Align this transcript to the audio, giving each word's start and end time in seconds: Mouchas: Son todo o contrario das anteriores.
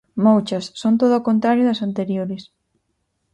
Mouchas: 0.23 0.65
Son 0.81 0.93
todo 1.01 1.13
o 1.17 1.25
contrario 1.29 1.67
das 1.67 1.83
anteriores. 1.87 2.43